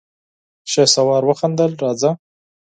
[0.71, 2.11] شهسوار وخندل: راځه!